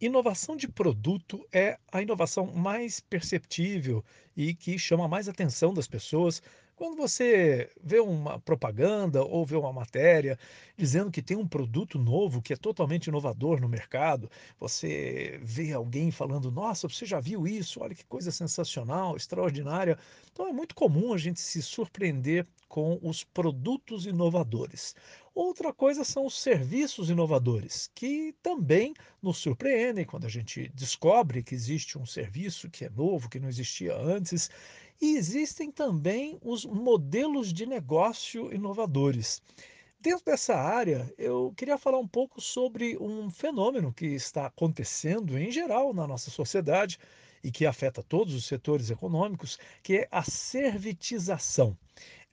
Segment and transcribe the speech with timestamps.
[0.00, 4.04] Inovação de produto é a inovação mais perceptível
[4.36, 6.40] e que chama mais atenção das pessoas.
[6.78, 10.38] Quando você vê uma propaganda ou vê uma matéria
[10.76, 14.30] dizendo que tem um produto novo que é totalmente inovador no mercado,
[14.60, 17.80] você vê alguém falando: Nossa, você já viu isso?
[17.80, 19.98] Olha que coisa sensacional, extraordinária.
[20.32, 24.94] Então é muito comum a gente se surpreender com os produtos inovadores.
[25.34, 31.54] Outra coisa são os serviços inovadores, que também nos surpreendem quando a gente descobre que
[31.54, 34.50] existe um serviço que é novo, que não existia antes.
[35.00, 39.40] E existem também os modelos de negócio inovadores.
[40.00, 45.50] Dentro dessa área, eu queria falar um pouco sobre um fenômeno que está acontecendo em
[45.50, 46.98] geral na nossa sociedade
[47.44, 51.76] e que afeta todos os setores econômicos, que é a servitização.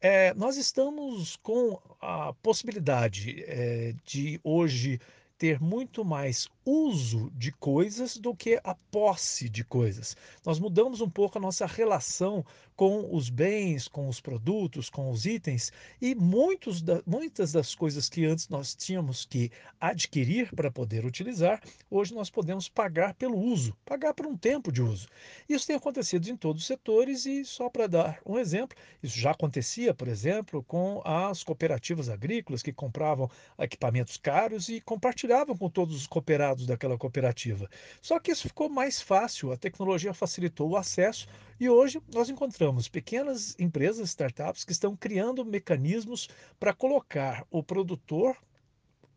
[0.02, 5.00] Eh, nós estamos com a possibilidade, eh, de hoje
[5.38, 10.18] ter muito mais uso de coisas do que a posse de coisas.
[10.44, 12.44] Nós mudamos um pouco a nossa relação
[12.76, 15.72] com os bens, com os produtos, com os itens
[16.02, 21.62] e muitos da muitas das coisas que antes nós tínhamos que adquirir para poder utilizar,
[21.90, 25.08] hoje nós podemos pagar pelo uso, pagar por um tempo de uso.
[25.48, 29.32] Isso tem acontecido em todos os setores e só para dar um exemplo, isso já
[29.32, 35.96] acontecia, por exemplo, com as cooperativas agrícolas que compravam equipamentos caros e compartilhavam com todos
[35.96, 37.68] os cooperados daquela cooperativa.
[38.02, 41.28] Só que isso ficou mais fácil, a tecnologia facilitou o acesso
[41.60, 48.38] e hoje nós encontramos pequenas empresas, startups, que estão criando mecanismos para colocar o produtor,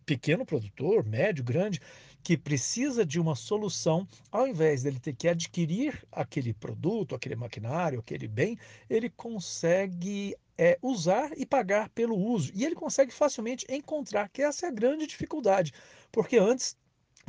[0.07, 1.81] pequeno produtor, médio, grande,
[2.23, 8.01] que precisa de uma solução, ao invés dele ter que adquirir aquele produto, aquele maquinário,
[8.01, 12.51] aquele bem, ele consegue é, usar e pagar pelo uso.
[12.55, 15.73] E ele consegue facilmente encontrar, que essa é a grande dificuldade,
[16.11, 16.77] porque antes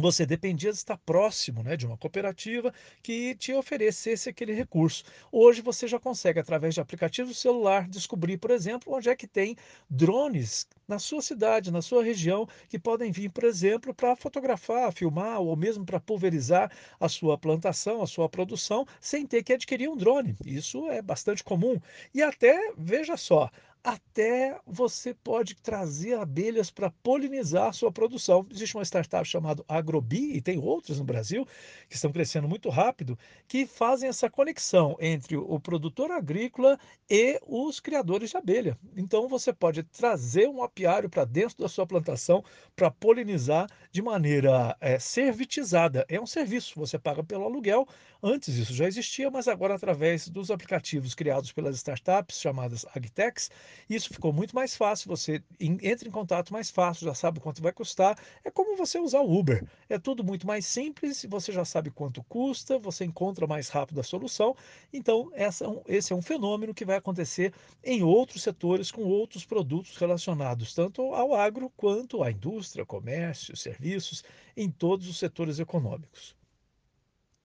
[0.01, 5.03] você dependia de estar próximo, né, de uma cooperativa que te oferecesse aquele recurso.
[5.31, 9.55] Hoje você já consegue, através de aplicativos celular, descobrir, por exemplo, onde é que tem
[9.89, 15.39] drones na sua cidade, na sua região, que podem vir, por exemplo, para fotografar, filmar
[15.41, 19.97] ou mesmo para pulverizar a sua plantação, a sua produção, sem ter que adquirir um
[19.97, 20.35] drone.
[20.45, 21.79] Isso é bastante comum.
[22.13, 23.49] E até, veja só,
[23.83, 28.45] até você pode trazer abelhas para polinizar sua produção.
[28.51, 31.45] Existe uma startup chamada Agrobi, e tem outras no Brasil,
[31.87, 36.77] que estão crescendo muito rápido, que fazem essa conexão entre o produtor agrícola
[37.09, 38.77] e os criadores de abelha.
[38.95, 42.43] Então você pode trazer um apiário para dentro da sua plantação
[42.75, 46.05] para polinizar de maneira é, servitizada.
[46.09, 47.87] É um serviço, você paga pelo aluguel.
[48.21, 53.49] Antes isso já existia, mas agora através dos aplicativos criados pelas startups chamadas Agtex,
[53.89, 57.71] isso ficou muito mais fácil, você entra em contato mais fácil, já sabe quanto vai
[57.71, 58.17] custar.
[58.43, 59.63] É como você usar o Uber.
[59.87, 64.03] É tudo muito mais simples, você já sabe quanto custa, você encontra mais rápido a
[64.03, 64.55] solução.
[64.93, 67.53] Então, essa, é esse é um fenômeno que vai acontecer
[67.83, 74.23] em outros setores com outros produtos relacionados tanto ao agro quanto à indústria, comércio, serviços,
[74.55, 76.38] em todos os setores econômicos.